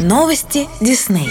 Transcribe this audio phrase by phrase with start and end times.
[0.00, 1.28] Новости Дисней.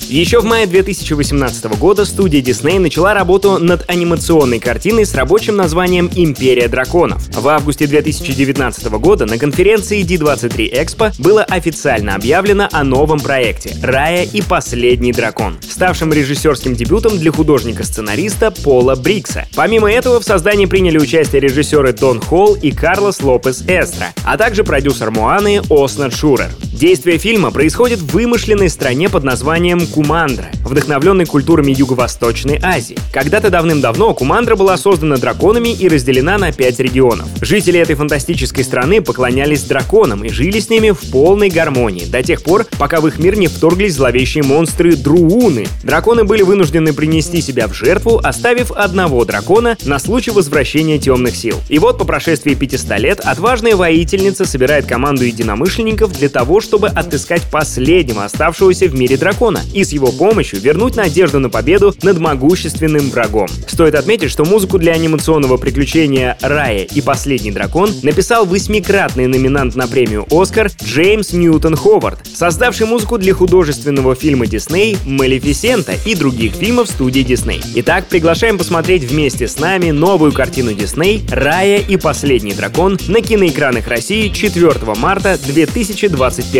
[0.00, 6.10] Еще в мае 2018 года студия Disney начала работу над анимационной картиной с рабочим названием
[6.16, 7.28] «Империя драконов».
[7.28, 14.24] В августе 2019 года на конференции D23 Expo было официально объявлено о новом проекте «Рая
[14.24, 19.46] и последний дракон», ставшем режиссерским дебютом для художника-сценариста Пола Брикса.
[19.54, 24.64] Помимо этого в создании приняли участие режиссеры Дон Холл и Карлос Лопес Эстра, а также
[24.64, 26.50] продюсер Муаны Оснат Шурер.
[26.80, 32.96] Действие фильма происходит в вымышленной стране под названием Кумандра, вдохновленной культурами Юго-Восточной Азии.
[33.12, 37.28] Когда-то давным-давно Кумандра была создана драконами и разделена на пять регионов.
[37.42, 42.42] Жители этой фантастической страны поклонялись драконам и жили с ними в полной гармонии, до тех
[42.42, 45.66] пор, пока в их мир не вторглись зловещие монстры Друуны.
[45.84, 51.58] Драконы были вынуждены принести себя в жертву, оставив одного дракона на случай возвращения темных сил.
[51.68, 57.42] И вот по прошествии 500 лет отважная воительница собирает команду единомышленников для того, чтобы отыскать
[57.50, 63.10] последнего оставшегося в мире дракона и с его помощью вернуть надежду на победу над могущественным
[63.10, 63.48] врагом.
[63.66, 69.86] Стоит отметить, что музыку для анимационного приключения «Рая и последний дракон» написал восьмикратный номинант на
[69.86, 76.88] премию «Оскар» Джеймс Ньютон Ховард, создавший музыку для художественного фильма Дисней «Малефисента» и других фильмов
[76.88, 77.62] студии Дисней.
[77.76, 83.88] Итак, приглашаем посмотреть вместе с нами новую картину Дисней «Рая и последний дракон» на киноэкранах
[83.88, 86.59] России 4 марта 2021